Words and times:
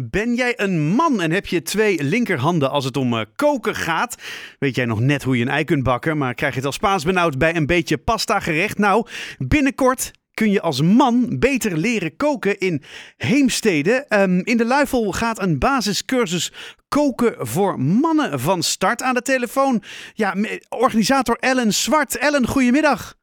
Ben 0.00 0.34
jij 0.34 0.60
een 0.60 0.80
man 0.80 1.20
en 1.20 1.30
heb 1.30 1.46
je 1.46 1.62
twee 1.62 2.02
linkerhanden 2.02 2.70
als 2.70 2.84
het 2.84 2.96
om 2.96 3.12
uh, 3.12 3.20
koken 3.36 3.74
gaat? 3.74 4.22
Weet 4.58 4.74
jij 4.74 4.84
nog 4.84 5.00
net 5.00 5.22
hoe 5.22 5.36
je 5.36 5.42
een 5.42 5.50
ei 5.50 5.64
kunt 5.64 5.82
bakken, 5.82 6.18
maar 6.18 6.34
krijg 6.34 6.52
je 6.52 6.58
het 6.58 6.66
al 6.66 6.72
Spaans 6.72 7.04
benauwd 7.04 7.38
bij 7.38 7.56
een 7.56 7.66
beetje 7.66 7.98
pasta 7.98 8.40
gerecht? 8.40 8.78
Nou, 8.78 9.06
binnenkort 9.38 10.10
kun 10.32 10.50
je 10.50 10.60
als 10.60 10.82
man 10.82 11.38
beter 11.38 11.76
leren 11.76 12.16
koken 12.16 12.58
in 12.58 12.82
Heemstede. 13.16 14.06
Um, 14.08 14.44
in 14.44 14.56
de 14.56 14.64
Luifel 14.64 15.12
gaat 15.12 15.40
een 15.40 15.58
basiscursus 15.58 16.52
koken 16.88 17.46
voor 17.46 17.80
mannen 17.80 18.40
van 18.40 18.62
start 18.62 19.02
aan 19.02 19.14
de 19.14 19.22
telefoon. 19.22 19.82
Ja, 20.12 20.34
organisator 20.68 21.36
Ellen 21.38 21.74
Zwart. 21.74 22.16
Ellen, 22.16 22.46
goedemiddag. 22.46 23.14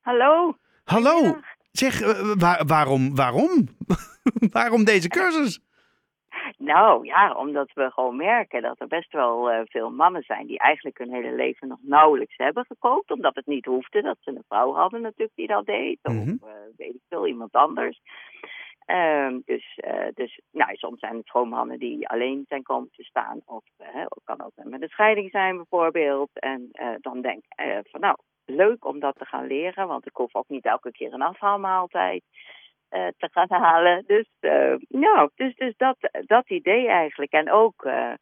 Hallo. 0.00 0.56
Hallo. 0.84 1.14
Goedemiddag. 1.14 1.58
Zeg, 1.72 2.02
uh, 2.02 2.32
waar, 2.36 2.66
waarom, 2.66 3.14
waarom? 3.14 3.68
waarom 4.52 4.84
deze 4.84 5.08
cursus? 5.08 5.60
Nou 6.72 7.04
ja, 7.06 7.32
omdat 7.32 7.70
we 7.74 7.90
gewoon 7.90 8.16
merken 8.16 8.62
dat 8.62 8.80
er 8.80 8.86
best 8.86 9.12
wel 9.12 9.52
uh, 9.52 9.60
veel 9.64 9.90
mannen 9.90 10.22
zijn 10.22 10.46
die 10.46 10.58
eigenlijk 10.58 10.98
hun 10.98 11.12
hele 11.12 11.32
leven 11.32 11.68
nog 11.68 11.78
nauwelijks 11.82 12.36
hebben 12.36 12.64
gekookt. 12.64 13.10
Omdat 13.10 13.34
het 13.34 13.46
niet 13.46 13.64
hoefde, 13.64 14.02
dat 14.02 14.16
ze 14.20 14.30
een 14.30 14.44
vrouw 14.48 14.72
hadden 14.74 15.00
natuurlijk 15.00 15.32
die 15.34 15.46
dat 15.46 15.66
deed. 15.66 15.98
Of 16.02 16.12
Mhm. 16.12 16.28
uh, 16.28 16.50
weet 16.76 16.94
ik 16.94 17.00
veel, 17.08 17.26
iemand 17.26 17.52
anders. 17.52 18.00
Uh, 18.86 19.36
dus, 19.44 19.78
uh, 19.84 20.06
dus 20.14 20.40
nou, 20.52 20.74
soms 20.76 21.00
zijn 21.00 21.16
het 21.16 21.30
gewoon 21.30 21.48
mannen 21.48 21.78
die 21.78 22.08
alleen 22.08 22.44
zijn 22.48 22.62
komen 22.62 22.90
te 22.92 23.04
staan. 23.04 23.40
Of 23.44 23.64
het 23.76 24.20
kan 24.24 24.42
ook 24.44 24.52
met 24.54 24.82
een 24.82 24.88
scheiding 24.88 25.30
zijn 25.30 25.56
bijvoorbeeld. 25.56 26.30
En 26.32 26.68
dan 27.00 27.20
denk 27.20 27.44
ik 27.44 27.88
van 27.90 28.00
nou, 28.00 28.16
leuk 28.44 28.84
om 28.84 29.00
dat 29.00 29.16
te 29.18 29.24
gaan 29.24 29.46
leren. 29.46 29.86
Want 29.86 30.06
ik 30.06 30.16
hoef 30.16 30.34
ook 30.34 30.48
niet 30.48 30.64
elke 30.64 30.90
keer 30.92 31.12
een 31.12 31.22
afhaalmaaltijd 31.22 32.22
te 32.90 33.28
gaan 33.30 33.50
halen. 33.50 34.04
Dus, 34.06 34.28
nou, 34.88 35.30
dus, 35.34 35.54
dus 35.54 35.74
dat, 35.76 35.96
dat 36.26 36.50
idee 36.50 36.88
eigenlijk. 36.88 37.32
En 37.32 37.50
ook 37.50 37.84
uh, 37.84 38.12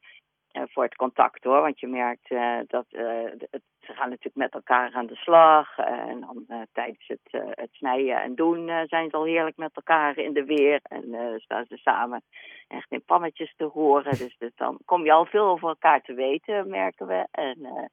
voor 0.52 0.82
het 0.82 0.96
contact 0.96 1.45
hoor. 1.45 1.60
Want 1.60 1.80
je 1.80 1.87
merkt 1.87 2.29
dat 2.66 2.87
ze 2.88 3.93
gaan 3.95 4.09
natuurlijk 4.09 4.37
met 4.37 4.52
elkaar 4.52 4.93
aan 4.93 5.06
de 5.06 5.16
slag. 5.16 5.78
en 5.78 6.20
dan 6.20 6.66
tijdens 6.73 7.06
het, 7.06 7.43
het 7.51 7.73
snijden 7.73 8.23
en 8.23 8.34
doen 8.34 8.87
zijn 8.87 9.10
ze 9.10 9.16
al 9.16 9.24
heerlijk 9.24 9.56
met 9.56 9.70
elkaar 9.74 10.18
in 10.18 10.32
de 10.32 10.45
weer. 10.45 10.80
En 10.82 11.34
staan 11.40 11.65
ze 11.68 11.76
samen 11.76 12.23
echt 12.68 12.90
in 12.90 13.04
pannetjes 13.04 13.54
te 13.56 13.65
horen. 13.65 14.18
Dus, 14.18 14.37
dus 14.38 14.54
dan 14.54 14.78
kom 14.84 15.04
je 15.04 15.12
al 15.12 15.26
veel 15.26 15.46
over 15.46 15.68
elkaar 15.68 16.00
te 16.00 16.15
weten, 16.15 16.68
merken 16.68 17.06
we. 17.06 17.26
En 17.30 17.90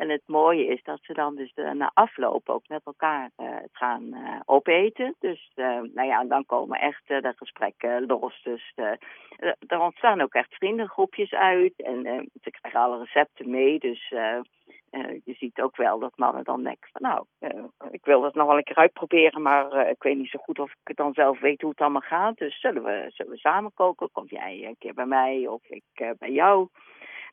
en 0.00 0.08
het 0.08 0.22
mooie 0.26 0.66
is 0.66 0.82
dat 0.82 0.98
ze 1.02 1.12
dan 1.12 1.36
dus 1.36 1.52
de, 1.54 1.74
na 1.74 1.90
afloop 1.94 2.48
ook 2.48 2.68
met 2.68 2.80
elkaar 2.84 3.30
uh, 3.36 3.48
het 3.54 3.70
gaan 3.72 4.02
uh, 4.02 4.40
opeten. 4.44 5.14
Dus 5.18 5.52
uh, 5.56 5.66
nou 5.66 6.08
ja, 6.08 6.24
dan 6.24 6.46
komen 6.46 6.80
echt 6.80 7.02
de 7.06 7.32
gesprekken 7.36 8.06
los. 8.06 8.42
Dus 8.42 8.72
er 9.66 9.80
ontstaan 9.80 10.20
ook 10.20 10.34
echt 10.34 10.54
vriendengroepjes 10.54 11.32
uit. 11.32 11.72
En 11.76 12.28
ze 12.42 12.50
krijgen 12.50 12.80
alle 12.80 12.98
recepten 12.98 13.50
mee. 13.50 13.78
Dus 13.78 14.08
je 15.24 15.34
ziet 15.38 15.60
ook 15.60 15.76
wel 15.76 15.98
dat 15.98 16.16
mannen 16.16 16.44
dan 16.44 16.62
denken 16.62 16.88
van 16.92 17.02
nou, 17.02 17.24
ik 17.90 18.04
wil 18.04 18.20
dat 18.20 18.34
nog 18.34 18.46
wel 18.46 18.56
een 18.56 18.62
keer 18.62 18.76
uitproberen. 18.76 19.42
Maar 19.42 19.88
ik 19.88 20.02
weet 20.02 20.16
niet 20.16 20.30
zo 20.30 20.38
goed 20.38 20.58
of 20.58 20.70
ik 20.70 20.78
het 20.84 20.96
dan 20.96 21.14
zelf 21.14 21.40
weet 21.40 21.60
hoe 21.60 21.70
het 21.70 21.80
allemaal 21.80 22.00
gaat. 22.00 22.38
Dus 22.38 22.60
zullen 22.60 22.82
we, 22.82 23.04
zullen 23.08 23.32
we 23.32 23.38
samen 23.38 23.74
koken? 23.74 24.10
Kom 24.12 24.26
jij 24.26 24.64
een 24.66 24.78
keer 24.78 24.94
bij 24.94 25.06
mij 25.06 25.46
of 25.46 25.62
ik 25.68 26.14
bij 26.18 26.32
jou? 26.32 26.68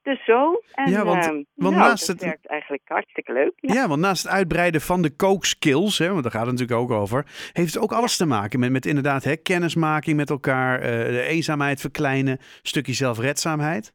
Dus 0.07 0.25
zo. 0.25 0.61
En, 0.71 0.91
ja, 0.91 1.03
want, 1.05 1.25
uh, 1.25 1.31
want 1.31 1.45
nou, 1.75 1.75
naast 1.75 2.07
het, 2.07 2.21
werkt 2.21 2.45
eigenlijk 2.45 2.83
hartstikke 2.87 3.33
leuk. 3.33 3.53
ja. 3.55 3.73
ja. 3.73 3.87
want 3.87 4.01
naast 4.01 4.23
het 4.23 4.31
uitbreiden 4.31 4.81
van 4.81 5.01
de 5.01 5.15
kookskills, 5.15 5.97
hè, 5.97 6.09
want 6.09 6.23
daar 6.23 6.31
gaat 6.31 6.45
het 6.45 6.51
natuurlijk 6.51 6.79
ook 6.79 6.91
over, 6.91 7.49
heeft 7.53 7.73
het 7.73 7.83
ook 7.83 7.91
alles 7.91 8.17
te 8.17 8.25
maken 8.25 8.59
met, 8.59 8.71
met 8.71 8.85
inderdaad 8.85 9.23
hè, 9.23 9.35
kennismaking 9.35 10.17
met 10.17 10.29
elkaar, 10.29 10.79
uh, 10.79 10.85
de 10.87 11.21
eenzaamheid 11.21 11.81
verkleinen, 11.81 12.37
stukje 12.61 12.93
zelfredzaamheid. 12.93 13.93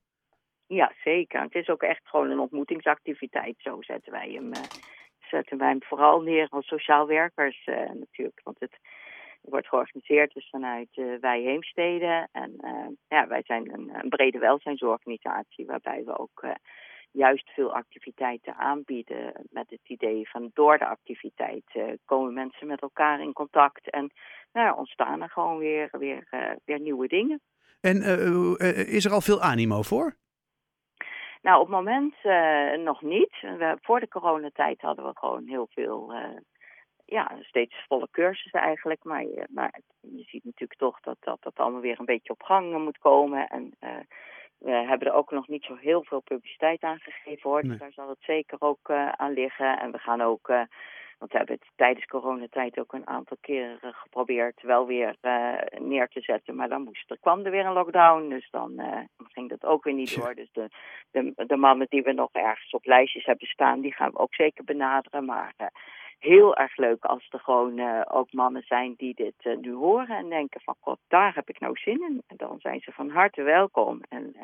Ja, 0.66 0.92
zeker. 1.04 1.40
Het 1.40 1.54
is 1.54 1.68
ook 1.68 1.82
echt 1.82 2.02
gewoon 2.04 2.30
een 2.30 2.40
ontmoetingsactiviteit. 2.40 3.54
Zo 3.58 3.76
zetten 3.80 4.12
wij 4.12 4.30
hem, 4.32 4.46
uh, 4.46 4.62
zetten 5.30 5.58
wij 5.58 5.68
hem 5.68 5.82
vooral 5.82 6.20
neer 6.20 6.46
als 6.50 6.66
sociaal 6.66 7.06
werkers 7.06 7.66
uh, 7.66 7.76
natuurlijk. 7.76 8.40
Want 8.44 8.56
het 8.58 8.78
wordt 9.42 9.68
georganiseerd 9.68 10.32
dus 10.32 10.48
vanuit 10.50 10.96
uh, 10.96 11.18
Wij 11.20 11.40
Heemstede. 11.40 12.28
En 12.32 12.54
uh, 12.60 12.86
ja, 13.08 13.26
wij 13.26 13.42
zijn 13.44 13.72
een, 13.72 13.90
een, 14.02 14.08
brede 14.08 14.38
welzijnsorganisatie 14.38 15.66
waarbij 15.66 16.04
we 16.04 16.18
ook 16.18 16.42
uh, 16.44 16.50
juist 17.10 17.50
veel 17.50 17.74
activiteiten 17.74 18.56
aanbieden. 18.56 19.32
Met 19.50 19.70
het 19.70 19.88
idee 19.88 20.28
van 20.30 20.50
door 20.54 20.78
de 20.78 20.86
activiteit 20.86 21.64
komen 22.04 22.34
mensen 22.34 22.66
met 22.66 22.80
elkaar 22.80 23.20
in 23.20 23.32
contact. 23.32 23.90
En 23.90 24.10
nou 24.52 24.66
ja, 24.66 24.74
ontstaan 24.74 25.22
er 25.22 25.30
gewoon 25.30 25.58
weer, 25.58 25.88
weer, 25.98 26.26
weer 26.64 26.80
nieuwe 26.80 27.06
dingen. 27.06 27.40
En 27.80 27.96
is 28.86 29.04
er 29.04 29.12
al 29.12 29.20
veel 29.20 29.40
animo 29.40 29.82
voor? 29.82 30.16
Nou, 31.42 31.60
op 31.60 31.66
het 31.66 31.76
moment 31.76 32.14
nog 32.84 33.02
niet. 33.02 33.40
We, 33.40 33.78
voor 33.80 34.00
de 34.00 34.08
coronatijd 34.08 34.80
hadden 34.80 35.04
we 35.04 35.10
gewoon 35.14 35.46
heel 35.46 35.66
veel 35.70 36.12
ja, 37.12 37.30
steeds 37.40 37.84
volle 37.88 38.08
cursussen 38.10 38.60
eigenlijk. 38.60 39.04
Maar, 39.04 39.22
je, 39.22 39.46
maar 39.50 39.80
je 40.00 40.22
ziet 40.26 40.44
natuurlijk 40.44 40.78
toch 40.80 41.00
dat, 41.00 41.16
dat 41.20 41.42
dat 41.42 41.56
allemaal 41.56 41.80
weer 41.80 41.98
een 41.98 42.04
beetje 42.04 42.32
op 42.32 42.42
gang 42.42 42.78
moet 42.84 42.98
komen. 42.98 43.48
En 43.48 43.74
uh, 43.80 43.90
we 44.58 44.70
hebben 44.70 45.08
er 45.08 45.14
ook 45.14 45.30
nog 45.30 45.48
niet 45.48 45.64
zo 45.64 45.74
heel 45.76 46.04
veel 46.04 46.20
publiciteit 46.20 46.82
aan 46.82 46.98
gegeven 46.98 47.50
hoor. 47.50 47.60
Dus 47.60 47.68
Nee. 47.70 47.78
daar 47.78 47.92
zal 47.92 48.08
het 48.08 48.22
zeker 48.22 48.56
ook 48.60 48.88
uh, 48.88 49.08
aan 49.08 49.32
liggen. 49.32 49.78
En 49.78 49.92
we 49.92 49.98
gaan 49.98 50.20
ook, 50.20 50.48
want 51.22 51.34
we 51.34 51.38
hebben 51.40 51.58
het 51.60 51.76
tijdens 51.76 52.06
coronatijd 52.06 52.78
ook 52.78 52.92
een 52.92 53.06
aantal 53.06 53.36
keren 53.40 53.94
geprobeerd 53.94 54.62
wel 54.62 54.86
weer 54.86 55.16
neer 55.78 56.08
te 56.08 56.20
zetten. 56.20 56.54
Maar 56.54 56.68
dan 56.68 56.82
moest 56.82 57.10
er, 57.10 57.18
kwam 57.20 57.44
er 57.44 57.50
weer 57.50 57.66
een 57.66 57.72
lockdown. 57.72 58.28
Dus 58.28 58.50
dan 58.50 58.82
ging 59.28 59.48
dat 59.48 59.64
ook 59.64 59.84
weer 59.84 59.94
niet 59.94 60.20
door. 60.20 60.34
Dus 60.34 60.52
de, 60.52 60.68
de, 61.10 61.46
de 61.46 61.56
mannen 61.56 61.86
die 61.90 62.02
we 62.02 62.12
nog 62.12 62.28
ergens 62.32 62.72
op 62.72 62.84
lijstjes 62.84 63.24
hebben 63.24 63.46
staan, 63.46 63.80
die 63.80 63.94
gaan 63.94 64.10
we 64.10 64.18
ook 64.18 64.34
zeker 64.34 64.64
benaderen. 64.64 65.24
Maar 65.24 65.54
heel 66.18 66.56
erg 66.56 66.76
leuk 66.76 67.04
als 67.04 67.26
er 67.30 67.40
gewoon 67.40 68.04
ook 68.08 68.32
mannen 68.32 68.62
zijn 68.62 68.94
die 68.96 69.14
dit 69.14 69.60
nu 69.60 69.72
horen 69.72 70.16
en 70.16 70.28
denken 70.28 70.60
van 70.60 70.76
god, 70.80 70.98
daar 71.08 71.34
heb 71.34 71.48
ik 71.48 71.60
nou 71.60 71.76
zin 71.76 72.02
in. 72.02 72.22
En 72.26 72.36
dan 72.36 72.58
zijn 72.60 72.80
ze 72.80 72.92
van 72.92 73.10
harte 73.10 73.42
welkom. 73.42 74.00
En 74.08 74.34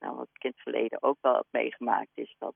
nou, 0.00 0.16
wat 0.16 0.28
ik 0.32 0.44
in 0.44 0.50
het 0.50 0.62
verleden 0.62 1.02
ook 1.02 1.18
wel 1.20 1.34
heb 1.34 1.46
meegemaakt 1.50 2.10
is 2.14 2.36
dat 2.38 2.54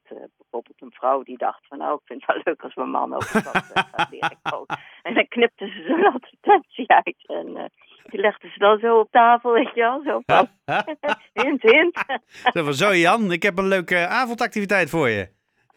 vrouw 1.02 1.22
die 1.22 1.38
dacht 1.38 1.66
van 1.68 1.78
nou, 1.78 1.94
ik 1.94 2.00
vind 2.04 2.22
het 2.26 2.34
wel 2.34 2.42
leuk 2.44 2.62
als 2.62 2.74
mijn 2.74 2.90
man 2.90 3.14
ook 3.14 3.28
wat 3.30 3.64
gaat 3.92 4.10
leren 4.10 4.38
koken. 4.42 4.78
En 5.02 5.14
dan 5.14 5.28
knipte 5.28 5.66
ze 5.66 5.84
zo'n 5.88 6.12
advertentie 6.14 6.88
uit 6.88 7.22
en 7.26 7.70
die 8.10 8.20
legde 8.20 8.48
ze 8.48 8.58
dan 8.58 8.78
zo 8.78 8.98
op 8.98 9.10
tafel, 9.10 9.52
weet 9.52 9.74
je 9.74 9.80
wel, 9.80 10.02
zo 10.04 10.20
van 10.26 10.48
hint, 11.42 11.62
hint. 11.62 12.04
Zo 12.52 12.64
van, 12.64 12.74
zo 12.74 12.94
Jan, 12.94 13.32
ik 13.32 13.42
heb 13.42 13.58
een 13.58 13.68
leuke 13.68 14.06
avondactiviteit 14.06 14.90
voor 14.90 15.08
je. 15.08 15.28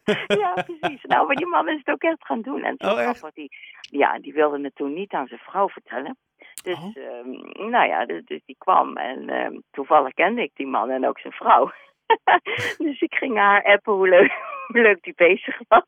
ja, 0.43 0.53
precies. 0.53 1.03
Nou, 1.03 1.27
maar 1.27 1.35
die 1.35 1.45
man 1.47 1.69
is 1.69 1.77
het 1.77 1.89
ook 1.89 2.01
echt 2.03 2.25
gaan 2.25 2.41
doen. 2.41 2.63
En 2.63 2.75
Oh, 2.77 3.01
echt? 3.01 3.29
die, 3.33 3.49
ja, 3.79 4.19
die 4.19 4.33
wilde 4.33 4.61
het 4.61 4.75
toen 4.75 4.93
niet 4.93 5.13
aan 5.13 5.27
zijn 5.27 5.39
vrouw 5.39 5.69
vertellen. 5.69 6.17
Dus, 6.63 6.77
Oh. 6.77 6.97
ehm, 6.97 7.69
nou 7.69 7.87
ja, 7.87 8.05
dus, 8.05 8.21
dus 8.25 8.41
die 8.45 8.55
kwam 8.57 8.97
en 8.97 9.29
ehm, 9.29 9.59
toevallig 9.71 10.13
kende 10.13 10.41
ik 10.41 10.51
die 10.53 10.67
man 10.67 10.89
en 10.89 11.07
ook 11.07 11.19
zijn 11.19 11.33
vrouw. 11.33 11.71
dus 12.85 13.01
ik 13.01 13.13
ging 13.13 13.37
haar 13.37 13.63
appen 13.63 13.93
hoe 13.93 14.09
leuk, 14.09 14.31
hoe 14.75 14.83
leuk 14.89 15.03
die 15.03 15.13
bezig 15.15 15.57
was. 15.67 15.83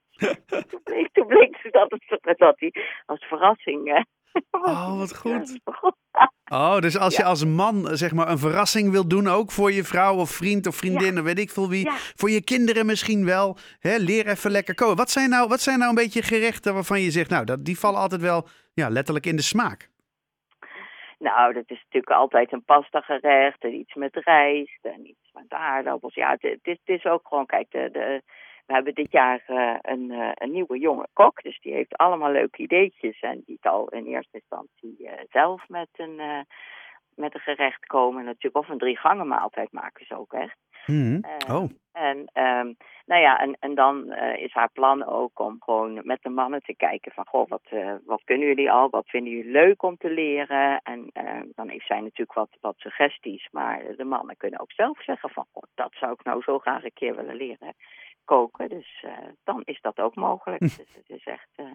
toen, 0.67 0.81
bleek, 0.83 1.09
toen 1.11 1.27
bleek 1.27 1.57
ze 1.61 1.69
dat, 1.71 1.95
het, 2.07 2.37
dat 2.37 2.59
hij 2.59 2.73
als 3.05 3.23
verrassing... 3.25 3.93
eh, 3.93 4.01
Oh, 4.51 4.97
wat 4.97 5.17
goed. 5.17 5.59
Oh, 6.51 6.79
dus 6.79 6.97
als 6.97 7.15
je 7.15 7.21
Ja. 7.21 7.27
als 7.27 7.45
man 7.45 7.87
zeg 7.97 8.13
maar 8.13 8.29
een 8.29 8.37
verrassing 8.37 8.91
wil 8.91 9.07
doen, 9.07 9.27
ook 9.27 9.51
voor 9.51 9.71
je 9.71 9.83
vrouw 9.83 10.15
of 10.15 10.29
vriend 10.29 10.67
of 10.67 10.75
vriendin, 10.75 11.13
Ja. 11.13 11.19
of 11.19 11.25
weet 11.25 11.39
ik 11.39 11.49
veel 11.49 11.69
wie, 11.69 11.85
Ja. 11.85 11.91
voor 11.95 12.29
je 12.29 12.43
kinderen 12.43 12.85
misschien 12.85 13.25
wel, 13.25 13.57
hè, 13.79 13.95
leer 13.97 14.27
even 14.27 14.51
lekker 14.51 14.75
koken. 14.75 14.95
Wat 14.95 15.09
zijn, 15.09 15.29
nou, 15.29 15.47
wat 15.47 15.59
zijn 15.61 15.77
nou 15.77 15.89
een 15.89 15.95
beetje 15.95 16.21
gerechten 16.21 16.73
waarvan 16.73 17.01
je 17.01 17.11
zegt, 17.11 17.29
nou, 17.29 17.45
dat, 17.45 17.65
die 17.65 17.79
vallen 17.79 17.99
altijd 17.99 18.21
wel 18.21 18.47
ja, 18.73 18.89
letterlijk 18.89 19.25
in 19.25 19.35
de 19.35 19.41
smaak? 19.41 19.89
Nou, 21.19 21.53
dat 21.53 21.63
is 21.67 21.83
natuurlijk 21.83 22.11
altijd 22.19 22.51
een 22.53 22.63
pasta 22.63 23.01
gerecht 23.01 23.63
en 23.63 23.73
iets 23.73 23.93
met 23.93 24.15
rijst 24.15 24.79
en 24.85 25.07
iets 25.07 25.29
met 25.33 25.45
aardappels. 25.49 26.13
Ja, 26.15 26.31
het, 26.31 26.41
het, 26.41 26.59
is, 26.61 26.77
het 26.85 26.95
is 26.97 27.05
ook 27.05 27.27
gewoon, 27.27 27.45
kijk, 27.45 27.67
de, 27.71 27.89
de, 27.91 28.21
we 28.67 28.73
hebben 28.73 28.93
dit 28.93 29.11
jaar 29.11 29.43
eh, 29.45 29.75
een, 29.81 30.11
eh, 30.11 30.31
een 30.33 30.51
nieuwe 30.51 30.79
jonge 30.79 31.07
kok. 31.13 31.43
Dus 31.43 31.59
die 31.59 31.73
heeft 31.73 31.97
allemaal 31.97 32.31
leuke 32.31 32.61
ideetjes 32.61 33.19
en 33.19 33.43
die 33.45 33.57
zal 33.61 33.89
in 33.89 34.05
eerste 34.05 34.37
instantie 34.37 35.07
eh, 35.07 35.23
zelf 35.29 35.69
met 35.69 35.89
een, 35.95 36.45
met 37.15 37.33
een 37.33 37.39
gerecht 37.39 37.85
komen. 37.85 38.25
Natuurlijk, 38.25 38.57
of 38.57 38.69
een 38.69 38.77
drie 38.77 38.97
gangen 38.97 39.27
maaltijd 39.27 39.71
maken 39.71 40.05
ze 40.05 40.17
ook 40.17 40.33
echt. 40.33 40.57
Eh, 41.21 41.55
Oh, 41.55 41.69
En, 41.91 42.29
ehm, 42.33 42.73
nou 43.05 43.21
ja, 43.21 43.39
en, 43.39 43.57
en 43.59 43.75
dan 43.75 44.13
is 44.13 44.53
haar 44.53 44.69
plan 44.73 45.05
ook 45.05 45.39
om 45.39 45.57
gewoon 45.59 46.01
met 46.03 46.21
de 46.21 46.29
mannen 46.29 46.61
te 46.61 46.75
kijken 46.75 47.11
van, 47.11 47.25
goh, 47.27 47.49
wat, 47.49 47.61
eh, 47.69 47.93
wat 48.05 48.21
kunnen 48.23 48.47
jullie 48.47 48.71
al? 48.71 48.89
Wat 48.89 49.09
vinden 49.09 49.31
jullie 49.33 49.51
leuk 49.51 49.83
om 49.83 49.97
te 49.97 50.09
leren? 50.09 50.81
En 50.83 51.09
dan 51.55 51.69
heeft 51.69 51.85
zij 51.85 51.99
natuurlijk 51.99 52.33
wat, 52.33 52.49
wat 52.61 52.75
suggesties, 52.77 53.47
maar 53.51 53.81
de 53.97 54.03
mannen 54.03 54.37
kunnen 54.37 54.59
ook 54.59 54.71
zelf 54.71 55.03
zeggen 55.03 55.29
van, 55.29 55.45
goh, 55.51 55.63
dat 55.75 55.93
zou 55.99 56.11
ik 56.11 56.23
nou 56.23 56.41
zo 56.41 56.59
graag 56.59 56.83
een 56.83 56.93
keer 56.93 57.15
willen 57.15 57.35
leren 57.35 57.75
koken. 58.27 58.69
Dus 58.69 59.03
eh, 59.05 59.11
dan 59.43 59.61
is 59.63 59.79
dat 59.81 59.99
ook 59.99 60.15
mogelijk. 60.15 60.59
dus 60.61 60.77
het 60.77 61.09
is 61.09 61.23
echt, 61.23 61.49
eh, 61.55 61.65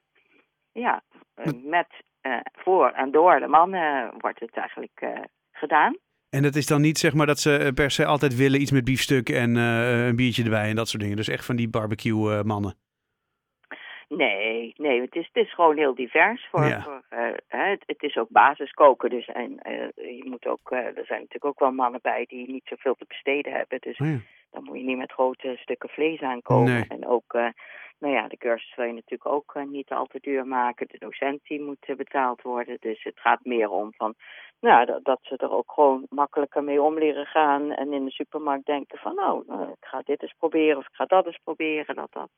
ja, 0.73 1.03
eh, 1.35 1.53
met, 1.63 1.89
eh, 2.21 2.39
voor 2.53 2.91
en 2.91 3.11
door 3.11 3.41
de 3.41 3.47
mannen 3.47 4.15
wordt 4.19 4.41
het 4.41 4.57
eigenlijk 4.57 5.07
gedaan. 5.53 5.97
En 6.31 6.43
dat 6.43 6.55
is 6.55 6.67
dan 6.67 6.81
niet 6.81 6.99
zeg 6.99 7.15
maar 7.15 7.27
dat 7.27 7.39
ze 7.39 7.73
per 7.75 7.91
se 7.91 8.07
altijd 8.07 8.37
willen 8.37 8.61
iets 8.61 8.71
met 8.71 8.85
biefstuk 8.85 9.29
en 9.29 9.55
een 9.57 10.17
biertje 10.17 10.45
erbij 10.45 10.69
en 10.69 10.77
dat 10.77 10.89
soort 10.89 11.03
dingen. 11.03 11.17
Dus 11.17 11.29
echt 11.29 11.45
van 11.45 11.57
die 11.57 11.69
barbecue 11.69 12.45
mannen. 12.45 12.75
Nee, 14.09 14.75
nee, 14.77 15.01
het 15.01 15.15
is, 15.15 15.29
het 15.33 15.45
is 15.45 15.55
gewoon 15.55 15.77
heel 15.77 15.95
divers. 15.95 16.49
Voor, 16.51 16.83
voor 16.83 17.03
het, 17.49 17.83
het, 17.87 18.03
is 18.03 18.17
ook 18.17 18.29
basiskoken. 18.29 19.11
Dus 19.11 19.27
en, 19.27 19.51
je 19.95 20.25
moet 20.25 20.47
ook, 20.47 20.71
er 20.71 20.93
zijn 20.95 21.21
natuurlijk 21.21 21.45
ook 21.45 21.59
wel 21.59 21.73
mannen 21.73 22.01
bij 22.03 22.25
die 22.29 22.51
niet 22.51 22.67
zoveel 22.67 22.95
te 22.95 23.05
besteden 23.09 23.53
hebben. 23.53 23.79
Dus 23.81 23.99
oh 23.99 24.17
dan 24.53 24.65
moet 24.65 24.79
je 24.79 24.85
niet 24.85 24.97
met 24.97 25.13
grote 25.13 25.57
stukken 25.57 25.89
vlees 25.89 26.21
aankomen. 26.21 26.87
En 26.89 27.07
ook 27.07 27.35
nou 28.03 28.15
ja, 28.15 28.29
de 28.29 28.37
cursus 28.37 28.75
wil 28.75 28.87
je 28.87 28.93
natuurlijk 28.93 29.27
ook 29.27 29.55
uh, 29.57 29.65
niet 29.65 29.91
al 29.91 30.07
te 30.07 30.19
duur 30.21 30.47
maken. 30.47 30.87
De 30.87 30.99
docent 30.99 31.41
die 31.45 31.63
moet 31.63 31.89
uh, 31.89 31.97
betaald 31.97 32.43
worden. 32.43 32.77
Dus 32.81 33.03
het 33.03 33.21
gaat 33.21 33.45
meer 33.45 33.71
om 33.71 33.93
van, 33.97 34.15
nou, 34.61 34.85
dat, 34.87 35.05
dat, 35.05 35.19
ze 35.23 35.37
er 35.37 35.51
ook 35.51 35.73
gewoon 35.73 36.07
makkelijker 36.09 36.65
mee 36.65 36.83
om 36.83 36.99
leren 36.99 37.27
gaan. 37.27 37.73
En 37.73 37.93
in 37.93 38.05
de 38.05 38.11
supermarkt 38.11 38.67
denken 38.67 38.99
van, 38.99 39.15
nou, 39.15 39.45
uh, 39.49 39.61
ik 39.61 39.85
ga 39.85 40.03
dit 40.05 40.23
eens 40.23 40.35
proberen 40.39 40.77
of 40.77 40.87
ik 40.87 40.95
ga 40.95 41.05
dat 41.05 41.27
eens 41.27 41.41
proberen. 41.45 41.95
Dat 41.95 42.13
dat 42.13 42.31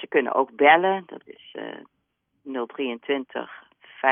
ze 0.00 0.06
kunnen 0.08 0.34
ook 0.34 0.56
bellen, 0.56 1.02
dat 1.06 1.22
is 1.24 1.56
023 2.66 3.63
5483828. 4.04 4.06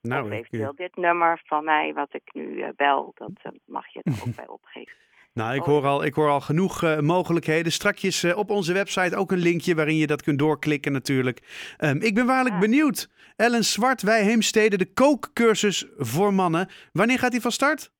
Nou, 0.00 0.24
of 0.24 0.30
eventueel 0.30 0.70
ik... 0.70 0.76
dit 0.76 0.96
nummer 0.96 1.40
van 1.44 1.64
mij, 1.64 1.92
wat 1.94 2.14
ik 2.14 2.30
nu 2.32 2.42
uh, 2.42 2.68
bel, 2.76 3.12
dat 3.14 3.30
uh, 3.42 3.52
mag 3.64 3.86
je 3.92 4.00
er 4.02 4.12
ook 4.12 4.36
bij 4.44 4.48
opgeven. 4.48 4.94
Nou, 5.32 5.54
ik 5.54 5.62
hoor 5.62 5.86
al, 5.86 6.04
ik 6.04 6.14
hoor 6.14 6.28
al 6.28 6.40
genoeg 6.40 6.82
uh, 6.82 6.98
mogelijkheden. 6.98 7.72
Strakjes 7.72 8.34
op 8.34 8.50
onze 8.50 8.72
website 8.72 9.16
ook 9.16 9.30
een 9.30 9.38
linkje 9.38 9.74
waarin 9.74 9.96
je 9.96 10.06
dat 10.06 10.22
kunt 10.22 10.38
doorklikken 10.38 10.92
natuurlijk. 10.92 11.40
Um, 11.78 12.00
ik 12.02 12.14
ben 12.14 12.26
waarlijk 12.26 12.58
benieuwd. 12.58 13.10
Ellen 13.36 13.64
Zwart, 13.64 14.02
wij 14.02 14.22
Heemstede, 14.22 14.76
de 14.76 14.92
kookcursus 14.92 15.86
voor 15.96 16.34
mannen. 16.34 16.68
Wanneer 16.92 17.18
gaat 17.18 17.30
die 17.30 17.40
van 17.40 17.50
start? 17.50 17.92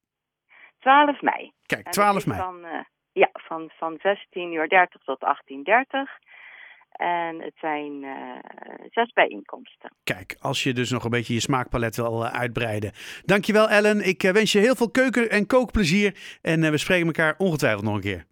12 0.79 1.21
mei. 1.21 1.53
Kijk, 1.67 1.91
12 1.93 2.27
mei. 2.27 2.41
Van, 2.41 2.67
ja, 3.13 3.29
van, 3.33 3.71
van 3.77 3.99
16 4.03 4.53
uur 4.53 4.69
30 4.69 5.03
tot 5.03 5.19
18.30. 5.25 6.27
En 6.97 7.41
het 7.41 7.55
zijn 7.61 8.03
uh, 8.03 8.11
zes 8.91 9.13
bijeenkomsten. 9.13 9.91
Kijk, 10.05 10.37
als 10.41 10.63
je 10.63 10.73
dus 10.73 10.91
nog 10.91 11.05
een 11.05 11.11
beetje 11.11 11.35
je 11.35 11.41
smaakpalet 11.41 11.97
wil 11.97 12.23
uh, 12.23 12.33
uitbreiden. 12.33 12.93
Dankjewel 13.25 13.69
Ellen. 13.69 14.07
Ik 14.07 14.23
uh, 14.23 14.31
wens 14.31 14.53
je 14.53 14.59
heel 14.59 14.75
veel 14.75 14.91
keuken- 14.91 15.31
en 15.31 15.47
kookplezier. 15.47 16.39
En 16.43 16.71
we 16.71 16.79
spreken 16.79 17.07
elkaar 17.07 17.35
ongetwijfeld 17.39 17.85
nog 17.85 17.95
een 17.95 18.01
keer. 18.01 18.25